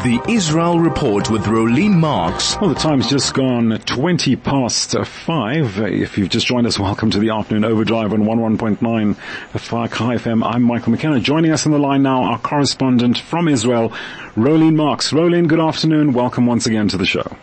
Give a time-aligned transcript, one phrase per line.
[0.00, 2.58] The Israel Report with Rolene Marks.
[2.58, 5.78] Well, the time's just gone 20 past 5.
[5.80, 8.78] If you've just joined us, welcome to the afternoon overdrive on 11.9
[9.52, 10.44] Chai FM.
[10.44, 11.20] I'm Michael McKenna.
[11.20, 13.90] Joining us on the line now, our correspondent from Israel,
[14.34, 15.12] Rolene Marks.
[15.12, 16.14] Rolene, good afternoon.
[16.14, 17.36] Welcome once again to the show.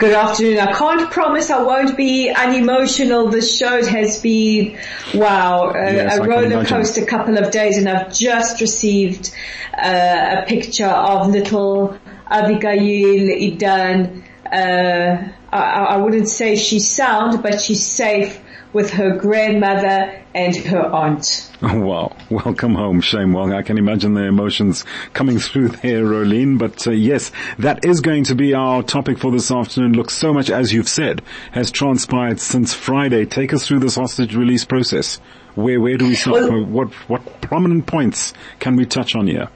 [0.00, 0.58] Good afternoon.
[0.58, 3.28] I can't promise I won't be unemotional.
[3.28, 4.78] This show has been,
[5.12, 9.30] wow, a, Yes, a roller coaster couple of days and I've just received
[9.76, 14.24] uh, a picture of little Abigail Idan.
[14.50, 18.40] Uh, I, I wouldn't say she's sound, but she's safe
[18.72, 21.50] with her grandmother and her aunt.
[21.62, 22.16] Oh, wow.
[22.30, 23.32] Welcome home, Shame.
[23.32, 26.58] Well, I can imagine the emotions coming through there, Rolene.
[26.58, 29.92] But uh, yes, that is going to be our topic for this afternoon.
[29.94, 33.26] Look, so much, as you've said, has transpired since Friday.
[33.26, 35.20] Take us through this hostage release process.
[35.56, 36.50] Where, where do we start?
[36.50, 39.48] Well- what, what prominent points can we touch on here?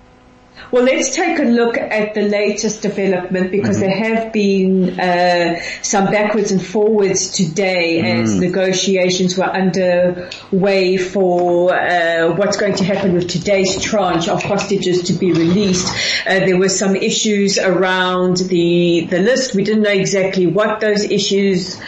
[0.70, 6.06] Well, let's take a look at the latest development because there have been uh, some
[6.06, 13.28] backwards and forwards today as negotiations were underway for uh, what's going to happen with
[13.28, 15.86] today's tranche of hostages to be released.
[16.26, 19.54] Uh, there were some issues around the the list.
[19.54, 21.80] We didn't know exactly what those issues.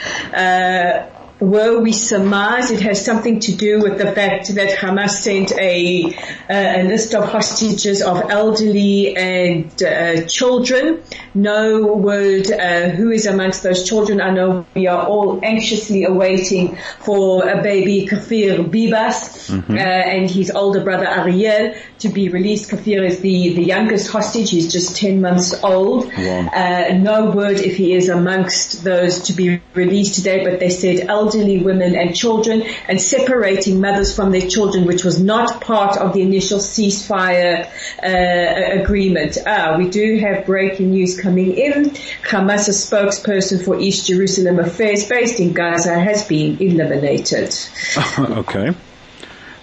[1.41, 5.53] Uh, were we surmise it has something to do with the fact that Hamas sent
[5.53, 6.05] a,
[6.49, 11.03] uh, a list of hostages of elderly and uh, children.
[11.35, 14.21] No word uh, who is amongst those children.
[14.21, 20.51] I know we are all anxiously awaiting for a baby Kfir Bibas uh, and his
[20.51, 22.71] older brother Ariel to be released.
[22.71, 24.51] Kafir is the, the youngest hostage.
[24.51, 26.07] He's just 10 months old.
[26.07, 26.49] Wow.
[26.53, 31.01] Uh, no word if he is amongst those to be released today, but they said
[31.01, 36.13] elderly women and children and separating mothers from their children, which was not part of
[36.13, 37.67] the initial ceasefire
[38.03, 39.39] uh, agreement.
[39.47, 41.91] Ah, we do have breaking news coming in.
[42.23, 47.55] Hamas, a spokesperson for East Jerusalem affairs based in Gaza, has been eliminated.
[48.19, 48.75] okay.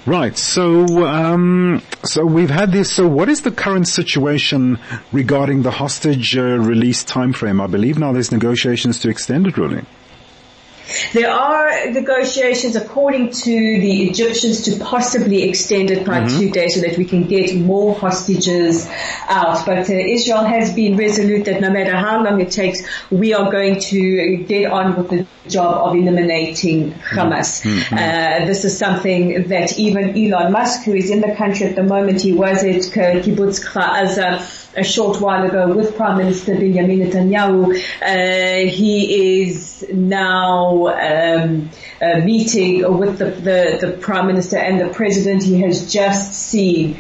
[0.05, 0.37] Right.
[0.37, 2.91] So, um, so we've had this.
[2.91, 4.79] So, what is the current situation
[5.13, 7.63] regarding the hostage uh, release timeframe?
[7.63, 9.83] I believe now there's negotiations to extend it, really.
[11.13, 16.81] There are negotiations according to the Egyptians to possibly extend it by two days so
[16.81, 18.87] that we can get more hostages
[19.27, 19.65] out.
[19.65, 23.51] But uh, Israel has been resolute that no matter how long it takes, we are
[23.51, 27.65] going to get on with the job of eliminating Hamas.
[27.91, 31.83] Uh, this is something that even Elon Musk, who is in the country at the
[31.83, 36.99] moment, he was at Kibbutz Kfar Aza a short while ago with Prime Minister Benjamin
[36.99, 37.75] Netanyahu.
[38.01, 41.69] Uh, he is now um,
[42.01, 45.43] uh, meeting with the, the, the Prime Minister and the President.
[45.43, 46.99] He has just seen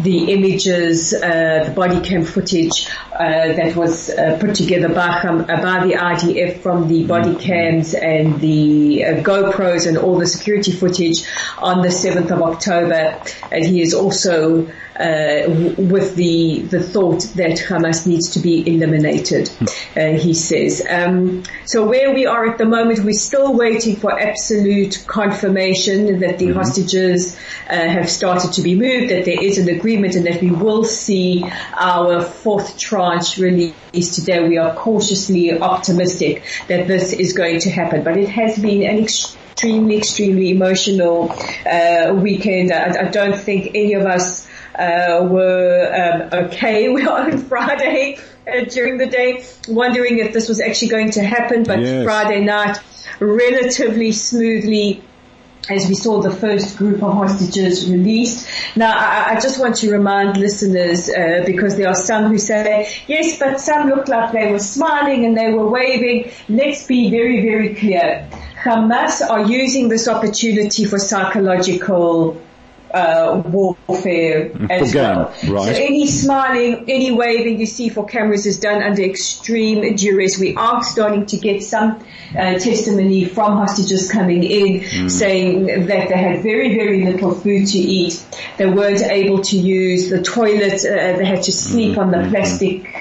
[0.00, 5.62] the images, uh, the body cam footage uh, that was uh, put together by, uh,
[5.62, 10.72] by the IDF from the body cams and the uh, GoPros and all the security
[10.72, 11.26] footage
[11.58, 13.20] on the 7th of October.
[13.50, 14.66] And he is also
[14.98, 19.50] uh, w- with the the thought that Hamas needs to be eliminated.
[19.96, 20.84] Uh, he says.
[20.88, 26.38] Um, so where we are at the moment, we're still waiting for absolute confirmation that
[26.38, 27.36] the hostages
[27.68, 30.84] uh, have started to be moved, that there is an agreement, and that we will
[30.84, 31.44] see
[31.74, 34.48] our fourth tranche released today.
[34.48, 39.02] We are cautiously optimistic that this is going to happen, but it has been an
[39.02, 41.32] extremely, extremely emotional
[41.66, 42.72] uh, weekend.
[42.72, 46.88] I, I don't think any of us uh, were um, okay.
[46.94, 51.24] We were on Friday uh, during the day, wondering if this was actually going to
[51.24, 51.64] happen.
[51.64, 52.04] But Yes.
[52.04, 52.78] Friday night,
[53.18, 55.02] relatively smoothly.
[55.70, 58.48] As we saw the first group of hostages released.
[58.74, 62.92] Now, I, I just want to remind listeners, uh, because there are some who say,
[63.06, 66.32] yes, but some looked like they were smiling and they were waving.
[66.48, 68.28] Let's be very, very clear.
[68.62, 72.40] Hamas are using this opportunity for psychological
[72.92, 75.34] uh, warfare as gain, well.
[75.48, 75.76] right.
[75.76, 80.38] So any smiling, any waving you see for cameras is done under extreme duress.
[80.38, 82.04] We are starting to get some
[82.36, 87.78] uh, testimony from hostages coming in saying that they had very, very little food to
[87.78, 88.24] eat.
[88.56, 90.84] They weren't able to use the toilet.
[90.84, 92.94] Uh, they had to sleep on the plastic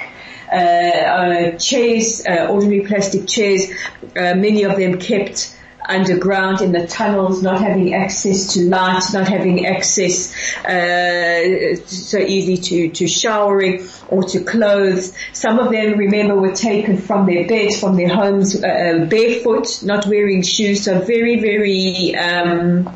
[0.52, 3.72] uh, uh, chairs, uh, ordinary plastic chairs.
[4.16, 5.58] Uh, many of them kept
[5.92, 10.34] underground in the tunnels, not having access to light, not having access
[10.66, 15.14] uh, so easy to, to showering or to clothes.
[15.34, 20.06] Some of them, remember, were taken from their beds, from their homes, uh, barefoot, not
[20.08, 20.84] wearing shoes.
[20.84, 22.88] So very, very, um,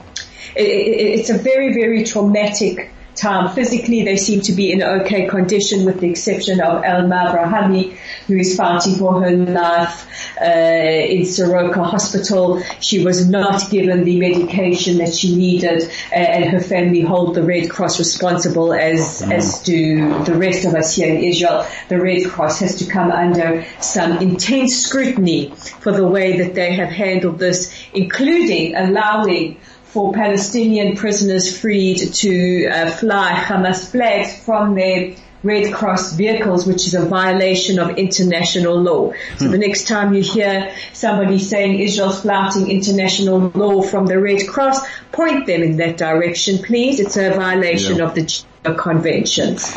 [0.55, 3.53] it, it, it's a very, very traumatic time.
[3.53, 7.95] Physically, they seem to be in okay condition with the exception of Elma Avraham,
[8.27, 10.07] who is fighting for her life
[10.41, 12.61] uh, in Soroka Hospital.
[12.79, 17.43] She was not given the medication that she needed uh, and her family hold the
[17.43, 21.65] Red Cross responsible as, as do the rest of us here in Israel.
[21.89, 26.73] The Red Cross has to come under some intense scrutiny for the way that they
[26.73, 29.57] have handled this, including allowing
[29.95, 36.85] for Palestinian prisoners freed to uh, fly Hamas flags from their Red Cross vehicles, which
[36.85, 39.13] is a violation of international law.
[39.37, 39.51] So hmm.
[39.51, 44.85] the next time you hear somebody saying Israel's flouting international law from the Red Cross,
[45.13, 46.99] point them in that direction, please.
[46.99, 48.03] It's a violation yeah.
[48.03, 49.71] of the Geneva Conventions.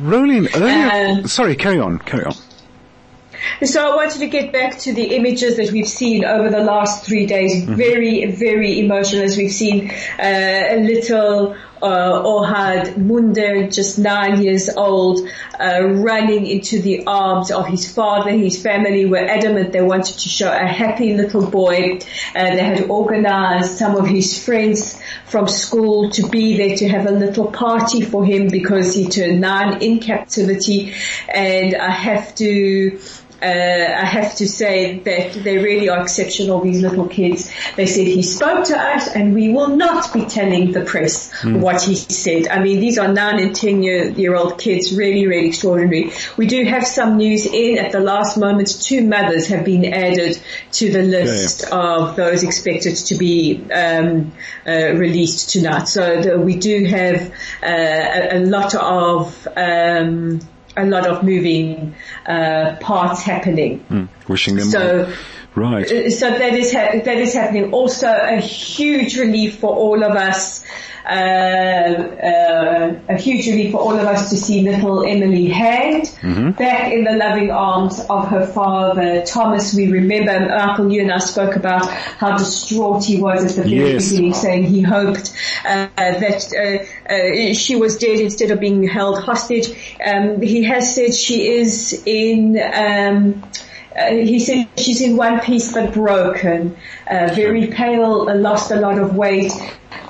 [0.00, 2.34] Rolene, earlier, um, sorry, carry on, carry on.
[3.62, 7.04] So I wanted to get back to the images that we've seen over the last
[7.04, 7.62] three days.
[7.62, 7.74] Mm-hmm.
[7.74, 14.68] Very, very emotional as we've seen uh, a little uh, Ohad Munder, just nine years
[14.68, 15.28] old,
[15.60, 18.30] uh, running into the arms of his father.
[18.30, 21.98] His family were adamant they wanted to show a happy little boy.
[22.34, 27.06] Uh, they had organized some of his friends from school to be there to have
[27.06, 30.94] a little party for him because he turned nine in captivity.
[31.28, 32.98] And I have to
[33.44, 37.52] uh, I have to say that they really are exceptional, these little kids.
[37.76, 41.60] They said he spoke to us and we will not be telling the press mm.
[41.64, 42.46] What he said.
[42.46, 46.12] I mean, these are nine and ten year, year old kids, really, really extraordinary.
[46.36, 48.82] We do have some news in at the last moment.
[48.82, 50.38] Two mothers have been added
[50.72, 54.32] to the list of those expected to be um,
[54.66, 55.88] uh, released tonight.
[55.88, 57.32] So the, we do have
[57.62, 60.40] uh, a, a, lot of um,
[60.76, 61.94] a lot of moving
[62.26, 63.84] uh, parts happening.
[63.88, 65.12] Mm, wishing them so.
[65.54, 65.90] Right.
[65.90, 67.72] Uh, so that is ha- that is happening.
[67.72, 70.64] Also, a huge relief for all of us
[71.04, 76.52] uh, uh, a huge relief for all of us to see little Emily Hand mm-hmm.
[76.52, 79.74] back in the loving arms of her father, Thomas.
[79.74, 83.92] We remember, Michael, you and I spoke about how distraught he was at the very
[83.92, 84.10] yes.
[84.10, 85.34] beginning, saying he hoped
[85.66, 89.68] uh, that uh, uh, she was dead instead of being held hostage.
[90.04, 92.58] Um, he has said she is in.
[92.58, 93.42] Um,
[93.96, 96.76] uh, he said she's in one piece but broken,
[97.08, 99.52] uh, very pale, uh, lost a lot of weight,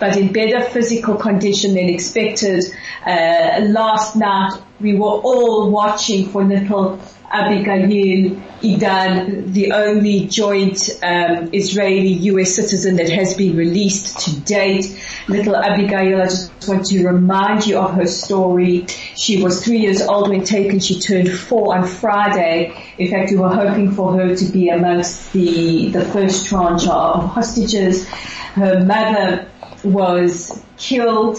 [0.01, 2.65] but in better physical condition than expected.
[3.05, 6.99] Uh, last night we were all watching for little
[7.35, 14.87] Abigail Idan, the only joint um, Israeli-US citizen that has been released to date.
[15.29, 18.87] Little Abigail, I just want to remind you of her story.
[19.17, 20.79] She was three years old when taken.
[20.79, 22.73] She turned four on Friday.
[22.99, 27.31] In fact, we were hoping for her to be amongst the, the first tranche of
[27.31, 28.09] hostages.
[28.55, 29.49] Her mother
[29.83, 31.39] was killed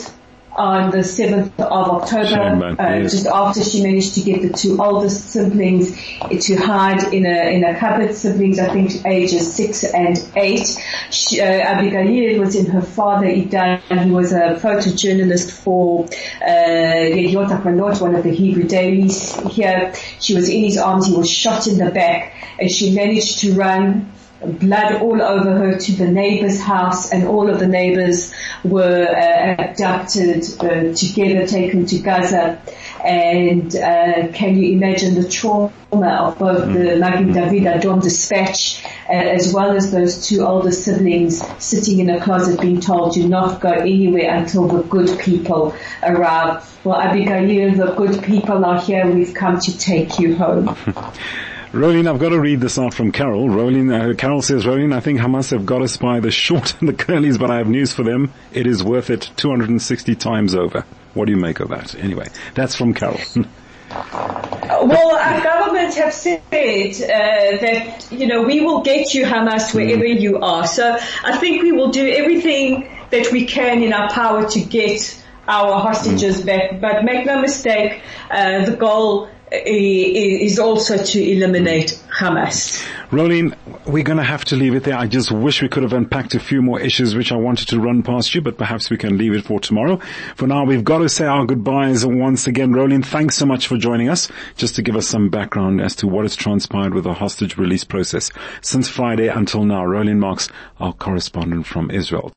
[0.55, 3.11] on the 7th of October, uh, yes.
[3.11, 5.95] just after she managed to get the two oldest siblings
[6.45, 10.83] to hide in a, in a cupboard, siblings I think ages 6 and 8.
[11.11, 17.49] She, uh, Abigail was in her father Idan, who was a photojournalist for uh, Yediot
[17.49, 19.93] Ahronot, one of the Hebrew dailies here.
[20.19, 23.53] She was in his arms, he was shot in the back, and she managed to
[23.53, 24.11] run
[24.43, 28.33] blood all over her to the neighbor's house and all of the neighbors
[28.63, 32.61] were uh, abducted uh, together, taken to Gaza.
[33.03, 36.99] And uh, can you imagine the trauma of both the mm-hmm.
[36.99, 42.19] Magen David Adom dispatch uh, as well as those two older siblings sitting in a
[42.19, 46.71] closet being told do not go anywhere until the good people arrive.
[46.83, 49.09] Well, Abigail, the good people are here.
[49.09, 50.75] We've come to take you home.
[51.75, 53.49] Rolene, I've got to read this out from Carol.
[53.49, 56.87] Rolene, uh, Carol says, Rolene, I think Hamas have got us by the short and
[56.87, 58.33] the curlies, but I have news for them.
[58.53, 60.85] It is worth it 260 times over.
[61.15, 61.93] What do you make of that?
[61.95, 63.19] Anyway, that's from Carol.
[63.91, 70.05] well, our government have said uh, that, you know, we will get you Hamas wherever
[70.05, 70.17] mm.
[70.17, 70.65] you are.
[70.65, 75.21] So I think we will do everything that we can in our power to get
[75.45, 76.45] our hostages mm.
[76.45, 76.79] back.
[76.79, 78.01] But make no mistake,
[78.31, 82.85] uh, the goal is also to eliminate Hamas.
[83.11, 84.97] Rolene, we're going to have to leave it there.
[84.97, 87.79] I just wish we could have unpacked a few more issues which I wanted to
[87.79, 89.99] run past you, but perhaps we can leave it for tomorrow.
[90.35, 92.71] For now, we've got to say our goodbyes once again.
[92.71, 96.07] Rolene, thanks so much for joining us, just to give us some background as to
[96.07, 99.83] what has transpired with the hostage release process since Friday until now.
[99.85, 100.49] Rolene Marks,
[100.79, 102.33] our correspondent from Israel.